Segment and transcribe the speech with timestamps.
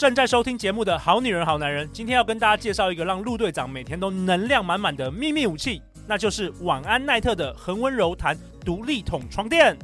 [0.00, 8.34] 正在收听节目的好女人、好男人，今天要跟大家介绍一个让陆队长每天都能量满满的秘密武器，那就是晚安奈特的恒温柔弹
[8.64, 9.76] 独立筒床垫。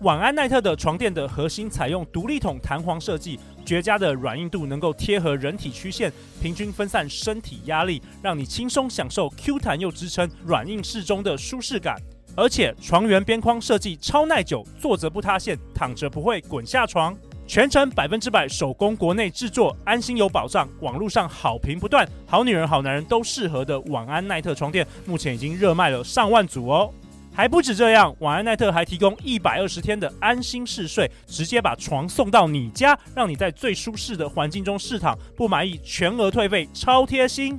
[0.00, 6.12] 晚安奈特的床垫的核心采用独立筒弹簧设计，绝佳的软硬度能够贴合人体曲线，
[6.42, 11.94] 平均分散身体压力，让你轻松享受 Q 弹又支撑、软硬适中的舒适感。
[12.34, 17.16] 而且床缘边框设计超耐久，坐着不塌陷，躺着不会滚下床。
[17.50, 20.68] 全程百分之百手工国内制作，安心有保障。
[20.82, 26.94] 网络上好评不断，好女人、好男人都适合的晚安奈特床垫，目前已经热卖了上万组哦。
[27.34, 37.58] 还不止这样，晚安奈特还提供一百二十天的安心试睡，直接把床送到你家，让你在最舒适的环境中试躺，不满意全额退费，超贴心。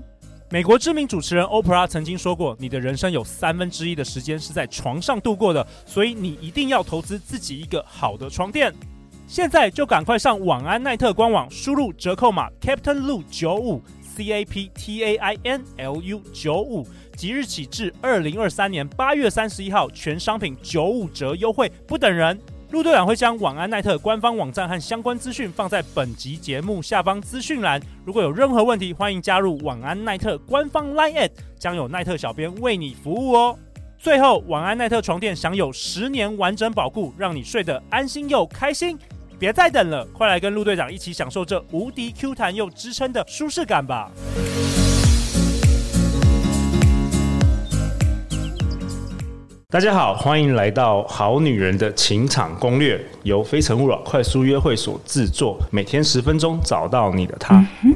[0.49, 8.73] 美国知名主持人欧普拉曾经说过：“你的人生有三分之一的时间是在床上度过的，所以你一定要投资自己一个好的床垫。”
[9.31, 16.85] 现在就赶快上晚安奈特官网，输入折扣码 Captain Lu 九五 C A P T A I N L U 九五。
[17.15, 22.37] 即日起至二零二三年八月三十一号，全商品九五折优惠，不等人。
[22.71, 27.81] 陆队长会将晚安奈特官方网站和相关资讯放在本集节目下方资讯栏。
[28.03, 33.57] 如果有任何问题，欢迎加入晚安奈特官方 Line@，将有奈特小编为你服务哦。
[33.97, 38.99] 最后，晚安奈特床垫享有十年完整保固，让你睡得安心又开心。
[39.41, 44.11] 别再等了，快来跟陆队长一起享受这无敌 Q 弹又支撑的舒适感吧！
[49.67, 57.55] 大家好，欢迎来到《好女人的情场攻略》，由非诚勿扰快速约会所制作，每天十分钟，找到你的他。
[57.83, 57.95] 嗯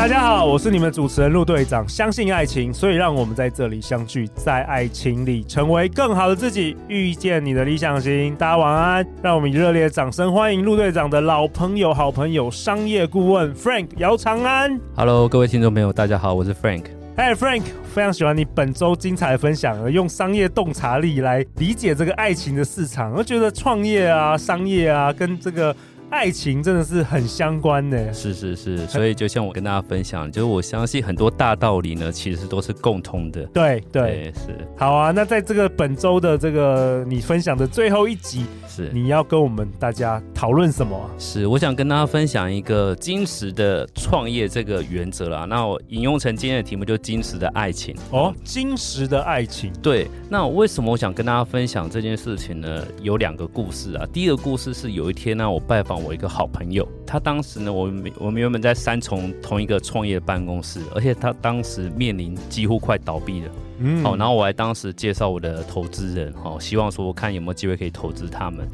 [0.00, 1.86] 大家好，我是你们主持人陆队长。
[1.86, 8.34] 相信爱情，所以让我们在这里相聚，在爱情里成为更好的自己，遇见你的理想型。
[8.34, 14.80] 大家晚安，让我们以热烈的掌声欢迎陆队长的老朋友、好朋友、商业顾问 Frank 姚长安。
[14.96, 16.84] Hello，各位听众朋友，大家好，我是 Frank。
[17.14, 25.76] Hey Frank，非常喜欢你本周精彩的分享，用商业洞察力来理解这个爱情的市场，我觉得创业啊、商业啊，跟这个。
[26.10, 33.44] 爱情真的是很相关的，是是是，所以就像我跟大家分享，就是我相信很多大道理呢，其实都是共通的。
[33.46, 34.68] 对对，对，是。
[34.76, 41.08] 好啊，那在这个本周的这个你分享的最后一集，是你要跟我们大家讨论什么啊？
[41.16, 45.44] 是，我想跟大家分享一个金石的创业这个原则啦。
[45.48, 47.94] 那我引用成今天的题目，就金石的爱情。
[48.10, 49.72] 哦，金石的爱情。
[49.80, 50.08] 对。
[50.28, 52.84] 那为什么我想跟大家分享这件事情呢？
[53.00, 54.04] 有两个故事啊。
[54.12, 55.99] 第一个故事是有一天呢，我拜访。
[56.02, 63.50] 我一个好朋友，他当时呢，我们我们原本在三重同一个创业办公室，而且他当时面临几乎快倒闭了。
[63.78, 68.66] 嗯，好，然后我还当时介绍我的投资人，哦，希望说我看有没有机会可以投资他们。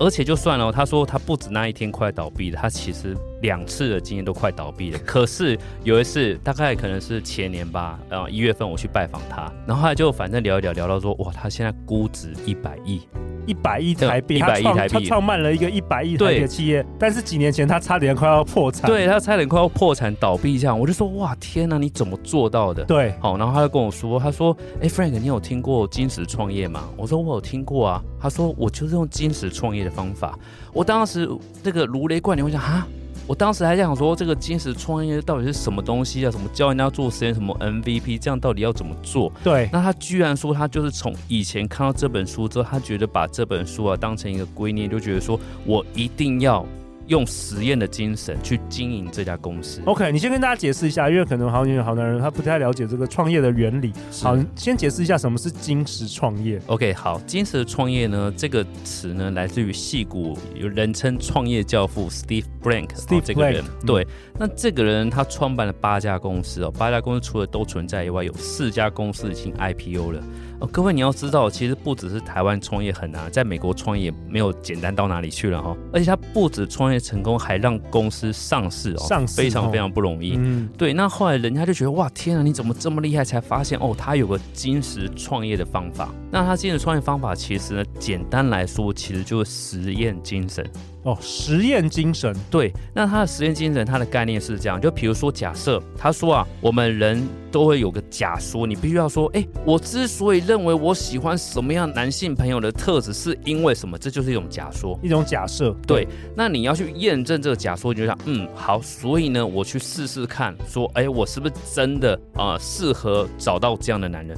[0.00, 4.98] 而且就算了，他说他不止那一天快倒闭了，他其实两次的经验都快倒闭了。
[5.04, 13.00] 可是有一次，大概可能是前年吧，然后一月份我去拜访他，然后后来就反正聊一聊，聊到说，哇，他现在估值一百亿。
[13.46, 22.84] 一百亿台币，一百亿台币，他创办了一个一百亿台币的企业，但是几年前他差点快要破产，对，他差点快要破产倒闭这样，我就说哇天哪，你怎么做到的？
[22.84, 26.90] 对，好，然后他就跟我说，他说，哎，Frank，你有听过金石创业吗？
[26.94, 30.38] 我说我有听过啊，他说我就是用金石创业的方法，
[30.72, 31.28] 我当时
[31.62, 32.86] 这个如雷贯耳，我想哈。
[33.26, 36.30] 我当时还在想说，这个金石创业到底是什么东西啊？
[36.30, 39.30] 什么教人家做实验，什么 MVP，这样到底要怎么做？
[39.44, 46.64] 对，那他居然说他就是从以前看到这本书之后，他觉得把这本书啊当成一个圭臬，就觉得说我一定要。
[47.08, 49.82] 用实验的精神去经营这家公司。
[49.86, 53.92] OK，你先跟大家解释一下，因为可能好女人、好男人他不太了解这个创业的原理。
[54.22, 56.60] 好，先解释一下什么是金石创业。
[56.66, 62.88] OK，好，金石创业呢，这个词呢来自于戏骨，有人称创业教父 Steve Blank。
[62.94, 64.06] Steve 这个人，嗯、对，
[64.38, 70.22] 那这个人他创办了八家公司哦，八家公司除了都存在以外，有四家公司已经 IPO 了。
[70.60, 75.76] 哦，各位你要知道，其实不只是台湾创业很难，在美国创业没有简单到哪里去了哈。
[75.92, 80.34] 而且他不止创业成功，还让公司上市哦，上市非常非常不容易。
[80.36, 80.92] 嗯，对。
[80.92, 83.24] 那后来人家就觉得哇，天啊，你怎么这么厉害？
[83.24, 86.12] 才发现哦，他有个金石创业的方法。
[86.30, 90.68] 那他金石创业方法其实呢，简单来说，其实就是实验精神。
[91.08, 92.36] 哦，实验精神。
[92.50, 103.96] 对，那他的实验精神，他的概念是这样，就比如说假设他说啊，我们人都会有个假说，你必须要说，哎，我之所以认为我喜欢什么样男性朋友的特质，是因为什么？
[103.96, 105.74] 这就是一种假说，一种假设。
[105.86, 106.06] 对，
[106.36, 114.36] 那你要去验证这个假说，你就想，嗯，好，所以呢，我去试试看，说，哎，我是不是真的啊，呃，适合找到这样的男人？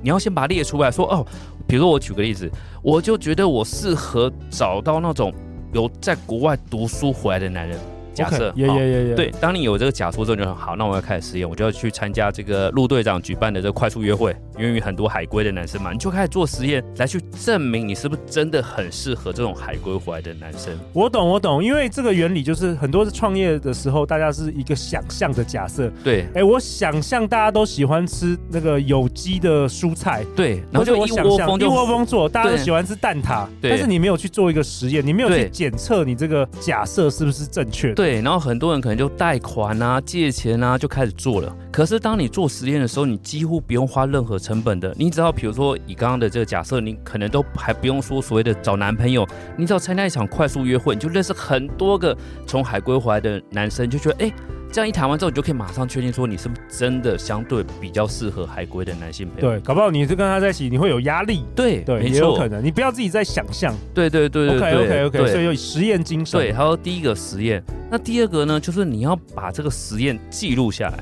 [0.00, 1.26] 你要先把它列出来说，哦，
[1.66, 2.48] 比如说我举个例子，
[2.80, 5.34] 我就觉得我适合找到那种
[5.72, 7.95] 有在国外读书回来的男人。
[8.16, 20.72] 假设，也也也也对，当你有这个假说之后，就很好，那我要开始实验，我就要去参加这个陆队长举办的这个快速约会，因为很多海归的男生嘛，你就开始做实验来去证明你是不是真的很适合这种海归回来的男生。
[20.94, 25.92] 我懂，我懂，因为这个原理就是很多创业的时候，大家是一个想象的假设。
[26.02, 37.94] 对，哎，我想象大家都喜欢吃那个有机的蔬菜，对，然后就一窝蜂就一窝蜂做，大家都喜欢吃蛋挞，对，但是你没有去做一个实验，你没有去检测你这个假设是不是正确的。
[37.94, 38.76] 对，对然后很多人。
[38.86, 41.52] 可能就贷款啊、借钱啊，就开始做了。
[41.72, 44.94] 可是当你做实验的时候，你几乎不用花任何成本的。
[44.96, 49.26] 你只要比如说以刚刚的这个假设，你可能都还不用说所谓的找男朋友，
[49.56, 52.16] 你只要参加一场快速约会，你就认识很多个
[52.46, 54.32] 从海归回来的男生，就觉得哎。
[54.72, 59.48] 这样一谈完之后，你就可以马上确定说你是不是真的相对比较适合海归的男性朋友。
[59.48, 61.44] 对，搞不好你是跟他在一起，你会有压力。
[61.54, 62.62] 对对，也有可能。
[62.62, 63.74] 你不要自己在想象。
[63.94, 64.56] 对对对对。
[64.56, 65.32] OK OK OK。
[65.32, 66.38] 所以有实验精神。
[66.38, 67.62] 对，还有第一个实验。
[67.90, 70.98] 那第二个呢，就是你要把这个实验记录下来。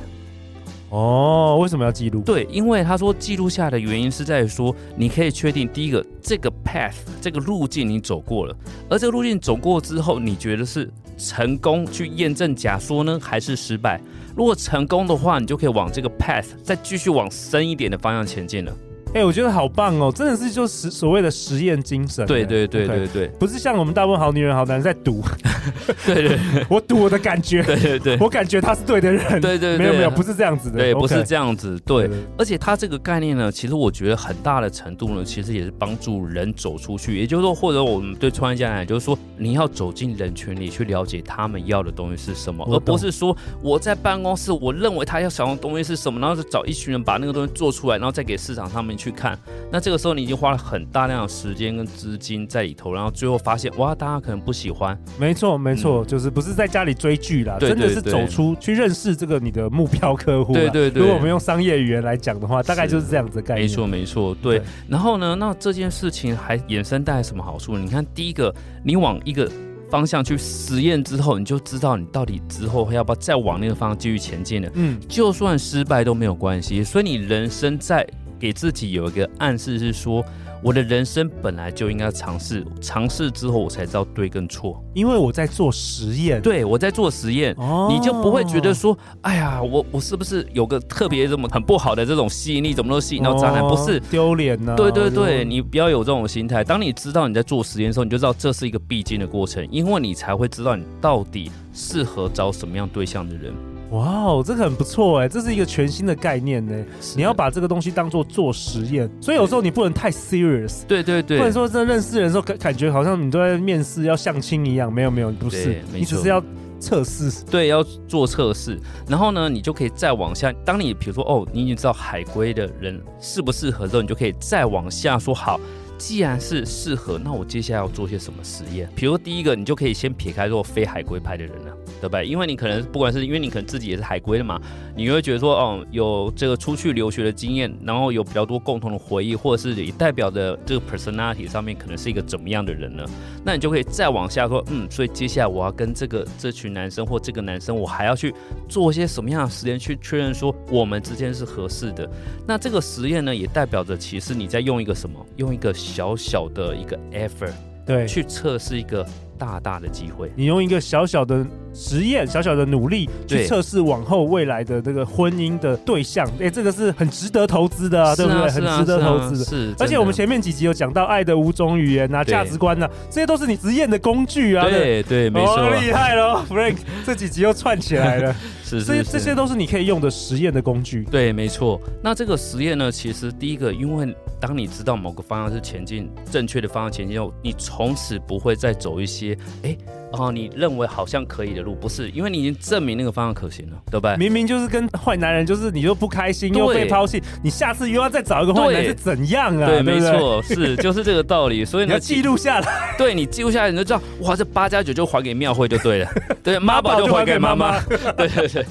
[0.91, 2.21] 哦，为什么要记录？
[2.21, 8.57] 对，因为他说记录下来的原因是在于说，你可以确定第一个这个 path 这个路径你走过了，
[8.89, 14.01] 而这个路径走过之后，你觉得是成功去验证假说呢，还是失败？
[14.37, 18.77] 如果成功的话，你就可以往这个 path 再继续往深一点的方向前进了。
[19.15, 22.27] 哎、欸，我觉得好棒哦，真的是就是所谓的实验精神。
[22.27, 25.23] 对对对对对不是像我们大部分好女人、好男人在赌。
[26.05, 26.39] 对，对对，
[26.69, 27.63] 我赌我的感觉。
[27.65, 29.41] 对对对，我感觉他是对的人。
[29.41, 30.79] 对对对，没有没有，不是这样子的。
[30.79, 31.79] 对不是这样子。
[31.87, 37.17] 对，而且他这个概念呢，其实我觉得很大的程度呢，其实也是帮助人走出去。
[37.17, 49.39] 也就是说，或者我们对创业家来讲，就是说你要走进人群里去了解他们要的东西是什么，而不是说我在办公室，我认为他要想要的东西是什么，然后就找一群人把那个东西做出来，然后再给市场上面去看。
[49.71, 54.99] 那这个时候你已经花了很大量的时间跟资金在里头，然后最后发现哇，大家可能不喜欢。
[55.19, 60.53] 没错，没错，嗯、就是不是在家里追剧啦，真的是走出去认识这个你的目标客户。
[60.53, 63.69] 对对对，如果我们用商业语言来讲的话，大概就是这样子的概念。
[63.69, 64.59] 没错没错，对。
[64.59, 67.77] 对，然后呢，那这件事情还衍生带来什么好处？
[67.77, 68.55] 你看，第一个，
[68.85, 69.51] 你往一个
[69.91, 74.71] 方向去实验之后，你就知道你到底之后要不要再往那个方向继续前进了。
[74.75, 76.85] 嗯，就算失败都没有关系。
[76.85, 78.07] 所以你人生在。
[78.45, 80.23] 给自己有一个暗示，是说
[80.63, 86.43] 我的人生本来就应该尝试，尝试之后我才知道对跟错，因为我在做实验。
[86.43, 93.63] 对，我在做实验，哦，你就不会觉得说，哎呀，我我是不是有个特别这么很不好的这种吸引力，怎么都吸引到渣男？
[93.63, 94.75] 不是丢脸呢？
[94.77, 96.63] 对对对，你不要有这种心态。
[96.63, 103.55] 当你知道你在做实验的时候，你就知道这是一个必经的过程，因为你才会知道你到底适合找什么样对象的人。
[103.95, 106.75] 哇哦，这个很不错哎，这是一个全新的概念呢。
[107.17, 110.85] 你要把这个东西当做做实验，所以有时候你不能太 serious。
[110.87, 116.43] 对对对，或者说真的认识人的时候感感觉好像你都在面试要相亲一样，没有没有，不是，你只是要
[116.81, 117.31] 测试。
[117.49, 118.77] 对，要做测试，
[119.07, 120.53] 然后呢，你就可以再往下。
[120.65, 125.61] 当你比如说哦，你已经知道海归的人适不适合之后，你就可以再往下说好。
[125.97, 128.89] 既然是适合，那我接下来要做些什么实验？
[128.95, 132.27] 比如第一个，你就可以先撇开做非海归派的人了，对不对？
[132.27, 134.61] 因为你可能不管是因为你可能自己也是海归的嘛，
[134.97, 143.05] 你会觉得说，哦，有这个出去留学的经验，然后有比较多共同的回忆，或者是你代表的这个 personality 上面可能是一个怎么样的人呢？
[143.45, 148.35] 那你就可以再往下说，嗯，所以接下来我要跟这个这群男生或这个男生，我还要去
[148.69, 152.11] 做一些什么样的实验去确认说我们之间是合适的。
[152.47, 155.25] 那这个实验呢，也代表着其实你在用一个什么？
[155.37, 155.73] 用一个。
[155.85, 157.53] 小小的一个 effort，
[157.85, 159.07] 对，去测试一个
[159.39, 160.33] 大大的机会。
[160.35, 168.51] 你用一个小小的实验、小小的努力去测试往后未来的这个婚姻的对象，哎，这个是很值得投资的啊，对不对？
[168.51, 169.45] 很值得投资的。
[169.45, 174.67] 是，而且我们前面几集有讲到爱的五种语言啊、价值观啊，这些都是你实验的工具啊。
[174.69, 178.35] 对对，没错，厉害喽，Frank，这几集又串起来了。
[178.65, 181.05] 是，这些这些都是你可以用的实验的工具。
[181.05, 181.81] 对，没错。
[182.03, 189.77] 那这个实验呢，其实第一个，因为当你知道某个方向是前进正确的方向前进后，你从此不会再走一些哎。
[190.19, 194.17] 哦，你认为好像可以的路，不是，因为你已经证明那个方向可行了，对不对？
[194.17, 199.67] 明明就是跟坏男人，就是你又不开心又被抛弃，你下次又要再找一个坏男人是怎样啊？
[199.67, 201.65] 对，没错，是 就是这个道理。
[201.65, 206.09] 所以你要记录下来，对你记录下来，你就知道，哇，这八加九就还给庙会就对了，
[206.43, 207.81] 对，妈宝就还给妈妈，
[208.17, 208.65] 对对对。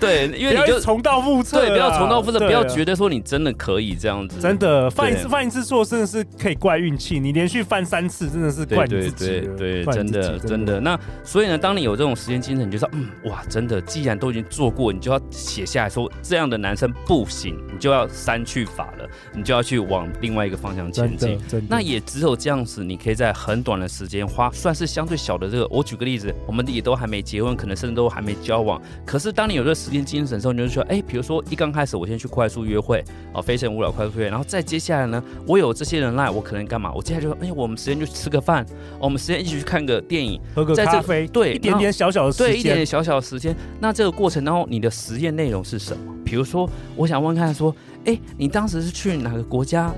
[0.00, 10.38] 对，因为你就重蹈覆辙，对，不要重蹈覆辙，不要觉得说你真的可以这样子，真的犯一次犯一次错，真的是可以怪运气，你连续犯三次，真的是怪你自己，对对对，真的。
[10.40, 10.80] 真的。
[10.88, 21.38] 那所以呢，当你有这种实验精神，你就说，嗯，哇，真的，既然都已经做过，你就要写下来说，这样的男生不行，你就要删去法了，你就要去往另外一个方向前进。
[21.68, 25.66] 那也只有这样子，你可以在很短的时间花，算是相对小的这个。
[25.68, 28.80] 我举个例子，我们也都还没结婚，可能甚至都还没交往。
[29.04, 33.04] 可是当你有这个实验精神的时候，你就说，哎，比如说一刚开始，我先去快速约会，
[33.34, 36.90] 哦，非诚勿扰快速约会，然后再接下来呢，我有这些人来，我可能干嘛？
[36.94, 38.64] 我接下来就说，哎，我们时间就吃个饭，
[38.98, 43.54] 我们时间一起去看个电影，喝个咖啡，对，一点点小小的时间，对，一点点小小的时间。
[43.80, 46.14] 那这个过程当中，你的实验内容是什么？
[46.24, 49.92] 比如说，我想问看，说，哎，你当时是去哪个国家？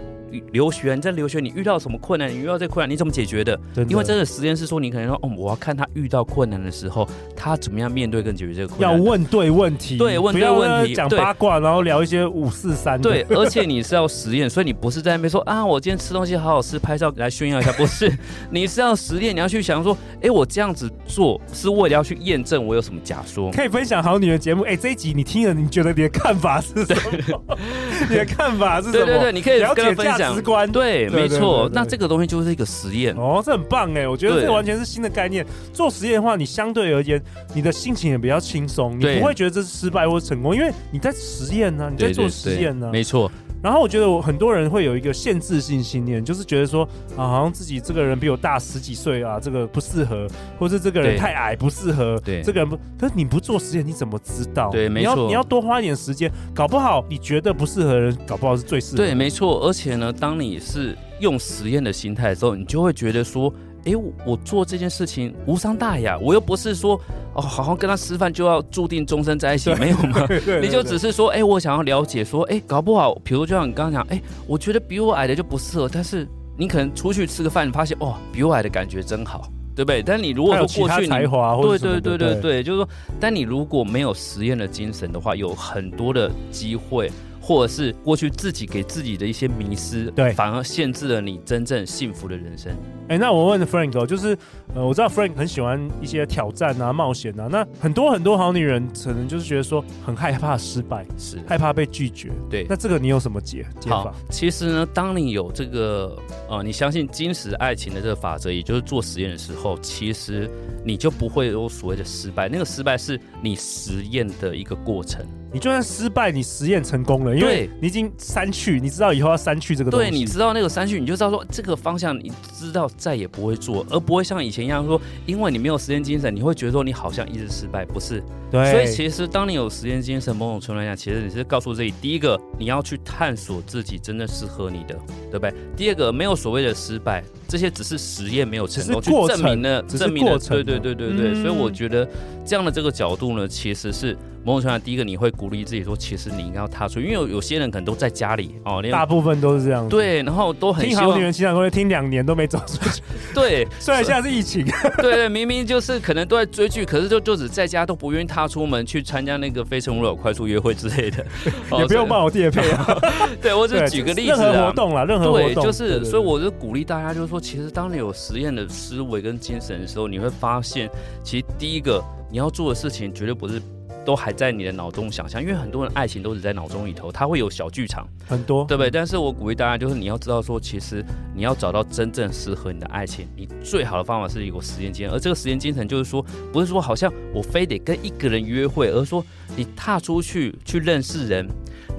[0.52, 2.30] 留学，你在留学，你遇到什么困难？
[2.30, 3.58] 你遇到这困难，你怎么解决的？
[3.74, 8.96] 的因为真的实验是说，你可能说，哦，我要看他遇到困难的时候，他怎么样面对跟解决这个困难。
[8.96, 13.00] 要问对问题，对，问对问题，讲八卦，然后聊一些五四三。
[13.00, 18.12] 对， 而且你是要实验，所以你不是在那边说啊，我今天吃东西好好吃，拍照来炫耀一下，不是，
[18.50, 23.50] 你是要实验，你要去想说，哎，我这样子做是为了要去验证我有什么假说。
[23.52, 26.94] 可以分享好你的节目，哎，这一集你听了，你觉得你的看法是什
[27.30, 27.58] 么？
[28.08, 29.04] 你的看法是什么？
[29.04, 31.08] 对对对，你可以了解价值观，对。
[31.08, 35.44] 没错，那这个东西就是一个实验哦，这很棒哎，我觉得这完全是新的概念。
[35.72, 37.20] 做实验的话，你相对而言，
[37.54, 43.30] 你的心情也比较轻松，你不会觉得这是失败或成功，因为你在实验呢，你在做实验呢，没错。
[43.62, 46.84] 然后我觉得我很多人会有一个限制性信念，就是觉得说
[47.16, 50.26] 啊，好像自己这个人比我大十几岁啊，这个不适合，
[50.58, 54.70] 或是这个人太矮不适合，对，这个人不，可是你不做实验你怎么知道？
[54.70, 58.96] 对，没错，你要你要多花一点时间，搞不好你觉得不适合的人，搞不好是最适合。
[58.96, 59.60] 对，没错。
[59.66, 63.52] 而且呢，当你是用实验的心态的时候，你就会觉得说。
[63.84, 63.92] 哎，
[64.26, 67.00] 我做这件事情无伤大雅，我又不是说
[67.34, 70.26] 哦，好好跟他吃饭就要注定终身在一起，没有吗？
[70.60, 76.26] 你就只是说，哎，我想要了解，说，哎，搞不好，比如就像你刚刚讲，哎，我觉得比我矮的就不适合，但是
[76.58, 80.02] 你可能出去吃个饭，你发现，哦，比我矮的感觉真好，对不对？
[80.02, 87.10] 但你如果说过去你，才华，对对对对对，就是说，但你如果没有实验的精神的话，有很多的机会。
[87.50, 92.70] 或者是过去自己给自己的一些迷失，对，反而限制了你真正幸福的人生。
[93.08, 94.38] 哎、欸，那我问 Frank 哦，就是
[94.72, 97.48] 呃，我知道 Frank 很喜欢一些挑战啊、冒险啊。
[97.50, 102.30] 那很多很多好女人可能就是觉得说很害怕失败，是害怕被拒绝。
[102.48, 104.14] 对，那这个你有什么解解法？
[104.30, 106.16] 其实呢，当你有这个
[106.48, 110.48] 呃，你相信金石爱情的这个法则，也就是做实验的时候，其实
[110.84, 112.48] 你就不会有所谓的失败。
[112.48, 115.26] 那个失败是你实验的一个过程。
[115.52, 120.08] 你就算失败，你实验成功了，因为你已经删去，你知道以后要删去这个东西。
[120.08, 128.22] 对，你知道那个删去，你就知道说这个方向，你知道再也不会做，而不会像以前一样说，因为你没有实验精神，你会觉得说你好像一直失败，不是？
[128.50, 128.70] 对。
[128.70, 134.94] 所以其实当你有实验精神，某种程度来讲，其实你是告诉自己，第一个你要去探索自己真的适合你的，
[135.30, 135.52] 对不对？
[135.76, 141.34] 第二个没有所谓的失败，这些只是实验没有成功去证明了，证明了，对对对对对。
[141.42, 142.08] 所以我觉得
[142.46, 144.16] 这样的这个角度呢，其实是。
[144.44, 149.88] 某种程度上，第一个你会鼓励自己说，其实你应该要踏出，因为有有些人可能都在家里哦，大部分都是这样。
[149.88, 153.02] 对，然后都很听好女人情场攻略，听两年都没走出去。
[153.34, 154.66] 对， 虽然现在是疫情。
[154.98, 161.24] 对对，明明就是可能都在追剧，可是就就只在家都不愿意踏出门去参加那个非诚勿扰快速约会之类的。
[161.78, 162.98] 也不用帮我业配啊。
[163.42, 164.36] 对，我只是举个例子啊。
[164.36, 165.54] 任何活动啦，任何活动。
[165.54, 170.88] 对，就是，所以我就鼓励大家，就是说，其实当你有实验的思维跟精神的时候，你会发现，
[171.22, 173.60] 其实第一个你要做的事情绝对不是。
[174.04, 178.90] 都还在你的脑中想象，因为很多人爱情都只在脑中里头，它会有小剧场，很多，对不对？
[178.90, 181.04] 但是我鼓励大家，就是你要知道说，其实
[181.34, 189.24] 你要找到真正适合你的爱情，你最好的方法是有个实验精神，而这个实验精神就是说，不是说好像我非得跟一个人约会，而是说
[189.56, 191.46] 你踏出去去认识人。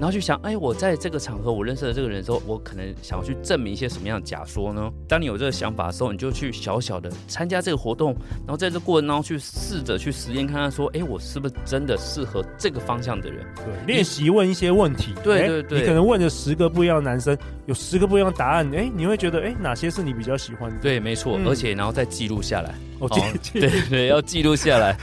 [0.02, 4.90] 然后去想，哎，我在这个场合我认识了这个人之后，我可能想要去证明一些什么样的假说呢？
[5.06, 13.46] 当你有这个想法的时候，你就去小小的参加这个活动，然后在这过程当中去试着去实验，看看说，哎，我是不是真的适合这个方向的人？
[13.54, 15.14] 对，练习问一些问题。
[15.22, 20.78] 对对对，你可能问了十个不一样的男生，有十个不一样的答案，哎，你会觉得，哎，哪些是你比较喜欢的？
[20.80, 22.74] 对，没错，嗯、而且然后再记录下来。
[22.98, 23.08] 哦，
[23.52, 24.96] 对对，要记录下来。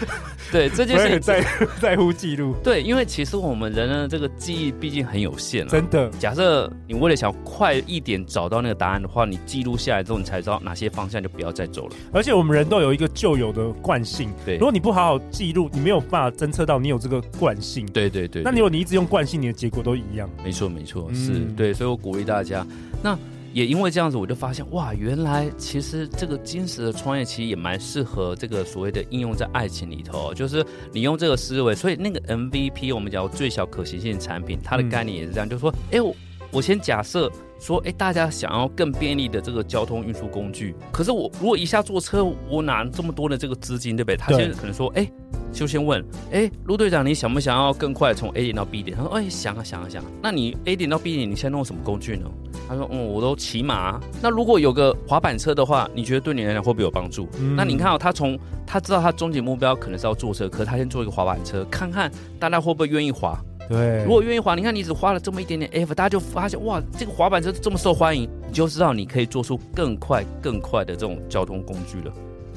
[0.51, 1.45] 对，这件事情在
[1.79, 2.55] 在乎记录。
[2.63, 5.69] 对，因为其实我们人的这个记忆毕竟很有限了。
[5.69, 11.95] 真的，假设你为了想快一点找到那个答案的话，你记录下来之后，你才知道哪些方向就不要再走了。
[12.11, 17.85] 而且我们人都有一个旧有的惯性，对，如果你不好好记录，你没有办法侦测到你有这个惯性。
[17.85, 20.27] 对对对，对，那你如果你一直用惯性，你的结果都一样。
[20.43, 22.65] 没错没错，是、嗯、对，所以我鼓励大家。
[23.03, 23.15] 那
[23.53, 36.15] 也因为这样子，我就发现哇，原来其实这个金石的创业其实也蛮适合这个所谓的应用在爱情里头，就是你用这个思维，所以那个 MVP 我们讲最小可行性产品，它的概念也是这样，就是说，哎，我
[36.51, 44.17] 我先假设说，哎，大家想要更便利的这个交通运输工具，可是我如果一下坐车，我哪这么多的这个资金，对不对？
[44.17, 45.09] 他现在可能说，哎。
[45.51, 48.95] 就先问，哎，陆队长，你想不想要更快从 A 点到 B 点？
[48.95, 50.07] 他说，哎，想啊想啊想啊。
[50.21, 52.29] 那你 A 点到 B 点，你现在弄什么工具呢？
[52.67, 53.99] 他说，嗯，我都骑马。
[54.21, 57.27] 那如果有个滑板车的话，你觉得对你来讲会不会有帮助？
[57.39, 63.35] 嗯、那你看哦，他从他知道他终极目标可能是要坐车，可是他先做一个滑板车，看看大家会不会愿意滑。
[63.69, 72.11] 对，如果愿意滑，你看你只花了这么一点点 F，大家就发现哇，这个滑板车这么受欢迎，你就知道你可以做出更快更快的这种交通工具了。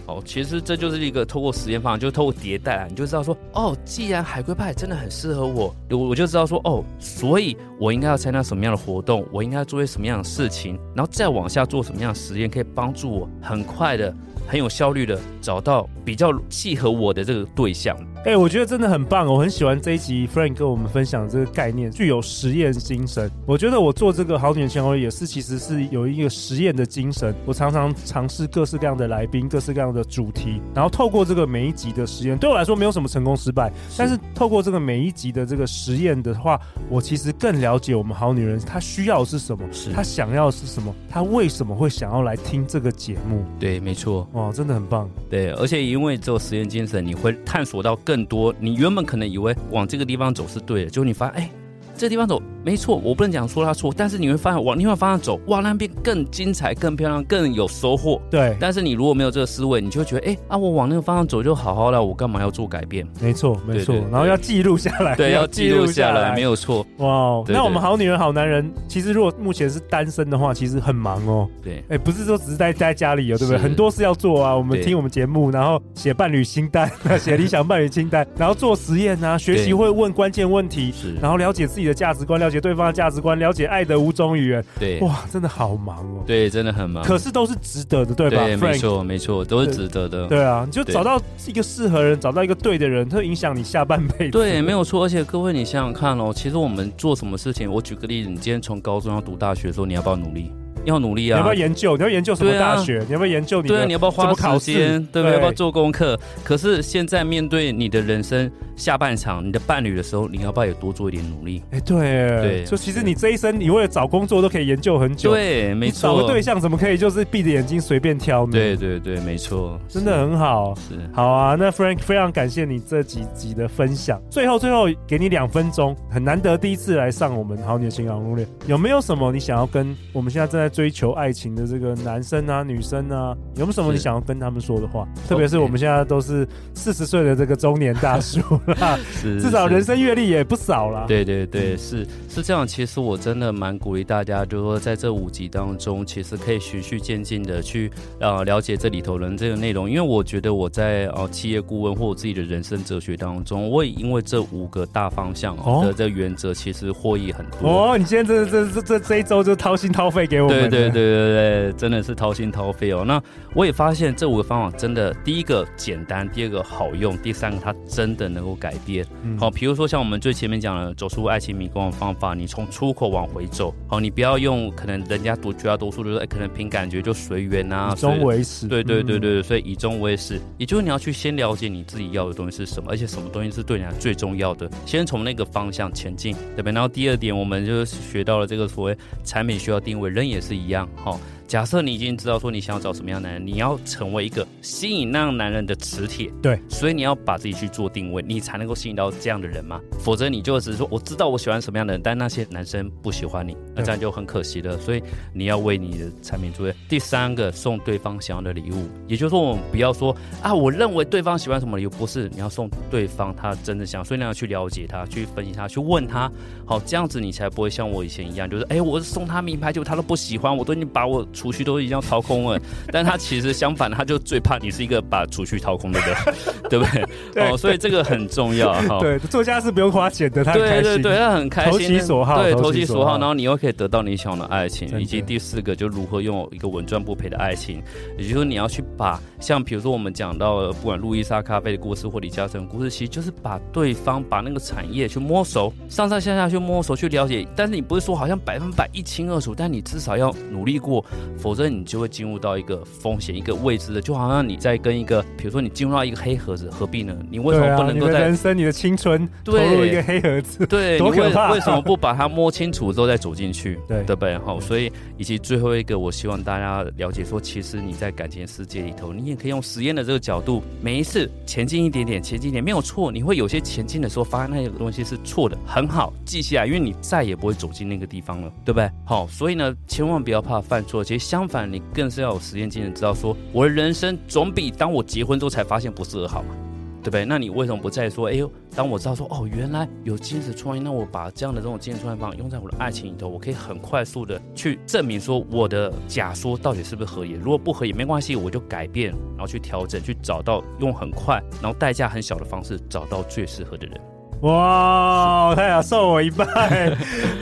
[0.07, 14.13] 哦，其实这就是一个透过实验方法，就是透过迭代啊，你就知道说，哦，既然海龟派真的很适合我，我我就知道说，哦，所以我应该要参加什么样的活动，我应该要做些什么样的事情，然后再往下做什么样的实验，可以帮助我很快的、
[14.47, 17.97] 很有效率的找到比较契合我的这个对象。
[18.25, 23.29] 哎、欸，我觉得真的很棒，我很喜欢这一集 Frank 跟我们分享这个概念，具有实验精神。
[23.45, 27.35] 我觉得我做这个好女人情场攻略也是，其实是有一个实验的精神。
[27.45, 43.45] 我常常尝试各式各样的来宾，各式各样的主题，然后透过这个每一集的实验，对我来说没有什么成功失败，但是透过这个每一集的这个实验的话，我其实更了解我们好女人她需要的是什么，她想要的是什么，她为什么会想要来听这个节目？
[43.59, 45.09] 对，没错，哇，真的很棒。
[45.29, 48.23] 对，而且因为做实验精神，你会探索到更。
[48.27, 51.51] 多，你原本可能以为往这个地方走是对的，结果你发现，哎，
[51.97, 52.41] 这个地方走。
[52.65, 58.23] 没错，我不能讲说他错，但是你会发现往另外方向走，哇，那边更精彩、更漂亮、更有收获。
[58.31, 63.05] 对，但是你如果没有这个思维，你就会觉得，哎啊，我往那个方向走就好好了，我干嘛要做改变？
[63.21, 66.87] 没错，没错，然后要记录下来，对， 要记录下来，没有错。
[66.99, 71.49] 哇，那我们好女人、好男人，其实如果目前是单身的话，其实很忙哦。
[71.65, 73.59] 对，哎，不是说只是待在家里哦，对不对？
[73.59, 74.57] 很多事要做啊。
[74.57, 83.39] 我们听我们节目，然后写伴侣清单， 写理想伴侣清单，然后做实验啊，学习会问关键问题，是，然后了解自己的价值观，了解对方的价值观。
[83.39, 86.23] 了解爱的五种语言，对，哇，真的好忙哦。
[86.27, 87.03] 对，真的很忙。
[87.05, 88.45] 可是都是值得的，对吧？
[88.45, 90.27] 对，没错，没错，都是值得的。
[90.27, 94.31] 对啊，你就找到一个适合人，找到一个对的人，它会影响你下半辈子。
[94.31, 95.05] 对，没有错。
[95.05, 100.53] 而且各位，你想想看哦，其实我们做什么事情，我举个例子，你今天从高中要读大学的时候，你要不要努力？
[100.85, 101.37] 要努力啊！
[101.37, 101.97] 你要不要研究？
[101.97, 102.99] 你要研究什么大学？
[102.99, 103.69] 啊、你要不要研究你？
[103.69, 105.05] 对，你要不要花时间？
[105.13, 105.35] 对不对？
[105.35, 106.19] 要不要做功课？
[106.43, 111.63] 可是现在面对你的人生下半场，你的伴侣的时候，你要不要也多做一点努力？
[111.71, 111.99] 哎、欸，对，
[112.43, 115.31] 对，就其实你这一生，你为了找工作都可以研究很久。
[115.33, 116.03] 对，没错。
[116.03, 118.53] 找个对象怎么可以就是闭着眼睛随便挑呢？
[118.53, 120.75] 对对对，没错，真的很好。
[120.77, 121.57] 是，好啊。
[121.59, 124.21] 那 Frank 非常感谢你这几集的分享。
[124.31, 135.07] 最后最后给你两分钟，很难得第一次来上我们好女的情场攻略，有没有什么你想要跟我们现在正在追求爱情的这个男生啊、女生啊，有没有什么你想要跟他们说的话？
[135.29, 138.41] 特别是我们现在都是四十岁的这个中年大叔
[138.81, 141.05] 啦， 是至少人生阅历也不少了。
[141.07, 142.67] 对对对，是是这样。
[142.67, 149.89] 其实我真的蛮鼓励大家，就是说在这五集当中，其实可以循序渐进的去呃了解这里头的这个内容。
[149.89, 157.69] 因为我觉得我在呃企业顾问或我自己的人生哲学当中，我也因为这五个大方向的这个原则，其实获益很多。
[157.69, 160.62] 哦，你现在这这这这这一周就掏心掏肺给我们。
[160.69, 161.73] 对对对对对。
[161.73, 163.05] 真的是掏心掏肺哦。
[163.05, 163.21] 那
[163.55, 169.05] 我也发现这五个方法真的，第一个简单，第二个好用，第三个它真的能够改变。
[169.39, 173.75] 好、嗯，比如说像我们最前面讲的走出爱情迷宫的方法，你从出口往回走。
[173.89, 178.69] 好，你不要用可能人家读绝大多数就是、欸、可能凭感觉就随缘啊，以终为始。
[178.69, 186.73] 对对对对，所以以终为始，也就是你要去先了解你自己要的东西是什么，而且什么东西是对你来最重要的，先从那个方向前进，对不对？
[186.73, 191.19] 然后第二点，我们就是学到了这个所谓产品需要定位，人也是一样，好。
[191.53, 196.33] 假设你已经知道说你想要找什么样的男人，你要成为一个吸引那样男人的磁铁。
[196.41, 199.79] 对，所以你要把自己去做定位，你才能够吸引到这样的人嘛。
[200.01, 204.79] 否则你就只是说我知道我喜欢什么样的人，但那些男生不喜欢你，那这样就很可惜了。
[204.79, 205.03] 所以
[205.35, 206.67] 你要为你的产品做。
[206.89, 216.33] 第三个，送对方想要的礼物，也就是说我们不要说啊，我认为对方喜欢什么礼物，不是，你要送对方他真的想，所以你要去了解他，去分析他，去问他，
[216.65, 222.61] 好，这样子你才不会像我以前一样，就是哎，我是送他名牌，结果他都不喜欢，我都已经把我储蓄都已经要掏空了，
[222.93, 226.15] 但他其实相反，他就最怕你是一个把储蓄掏空的人，
[226.71, 227.05] 对不对？
[227.35, 229.01] 对哦，所以这个很重要哈。
[229.01, 237.83] 对，作家是不用花钱的，他很开心，对对对，他很开心，投其所好，对，投其所好，然后你又可以得到你想要的爱情，以及第四个就如何拥有一个稳赚不赔的爱情，
[238.17, 251.05] 也就是说你要去把像比如说我们讲到的不管路易莎咖啡的故事或李嘉诚的故事，其实就是把对方把那个产业去摸熟，上上下下去摸熟去了解，但是你不是说好像百分百一清二楚，但你至少要努力过，
[251.37, 257.17] 否则你就会进入到一个风险、一个未知的，就好像你在跟一个，比如说你进入到一个黑盒子，何必呢？
[257.31, 260.67] 你为什么不能够在、啊、人生、你的青春投入一个黑盒子？
[260.67, 261.53] 对，多可怕！
[261.53, 263.79] 为什么不把它摸清楚之后再走进去？
[263.89, 264.39] 对，对不对？
[264.39, 278.91] 好，所以以及最后一个，我希望大家了解说，其实你在感情世界里头，你也可以用实验的这个角度，每一次前进一点点，前进一点没有错，你会有些前进的时候发现那些东西是错的，很好，记下来，因为你再也不会走进那个地方了，对不对？
[279.05, 286.55] 好，所以呢，千万不要怕犯错，其实相反，你更是要有实验精神，知道说我的人生总比当我结婚之后才发现不适合好嘛，
[287.03, 287.27] 对不对？
[287.27, 297.33] 那你为什么不再说，哎呦，当我知道说，哦，原来有精子创业，那我把这样的这种精子创业方用在我的爱情里头，我可以很快速的去证明说我的假说到底是不是合理？
[297.33, 304.01] 如果不合理，没关系，我就改变，然后去调整，去找到用很快，然后代价很小的方式找到最适合的人。
[304.43, 306.45] 哇，太好，受我一拜，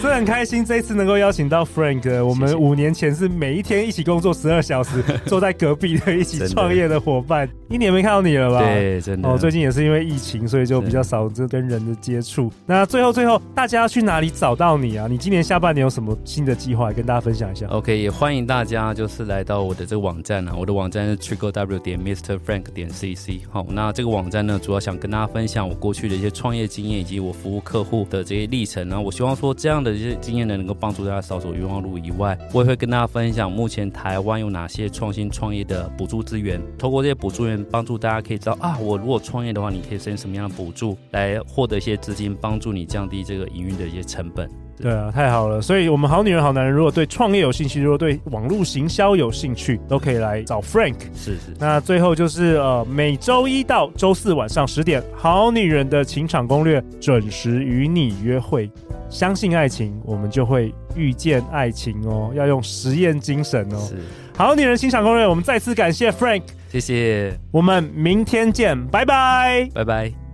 [0.03, 0.63] 真的很开心。
[0.63, 7.49] 这一次能够邀请到 Frank，我们五年前是每一天一起工作十二小时， 坐在隔壁的一起创业的伙伴。
[7.71, 8.59] 一年没看到你了吧？
[8.59, 9.27] 对，真的。
[9.27, 12.53] 哦，最近也是因为疫情，所以就比较少这跟人的接触。
[12.67, 15.07] 那最后最后，大家要去哪里找到你啊？
[15.09, 23.41] 你今年下半年有什么新的计划，跟大家分享一下？OK，也欢迎大家就是来到我的这个网站啊，我的网站是 Triple W 点 Mr Frank 点 CC。
[23.49, 26.90] 好，那这个网站呢，主要想跟大家分享我过去的一些创业经验。
[26.99, 44.49] 以及我服务客户的这些历程呢，我希望说这样的一些经验呢，能够帮助大家少走冤枉路以外，我也会跟大家分享目前台湾有哪些创新创业的补助资源，通过这些补助源帮助大家可以知道啊，我如果创业的话，你可以申请什么样的补助来获得一些资金，帮助你降低这个营运的一些成本。
[44.81, 45.61] 对啊，太好了！
[45.61, 50.97] 所以，我们好女人、好男人，如果对创业有兴趣，如果对网络行销有兴趣，都可以来找 Frank。
[51.15, 51.55] 是是。
[51.59, 58.71] 那最后就是呃，每周一到周四晚上十点，《好女人的情场攻略》准时与你约会。
[59.09, 62.31] 相信爱情，我们就会遇见爱情哦。
[62.35, 63.79] 要用实验精神哦。
[63.89, 63.97] 是。
[64.37, 67.39] 好女人情场攻略，我们再次感谢 Frank，谢谢。
[67.51, 70.30] 我们明天见，拜拜，拜拜。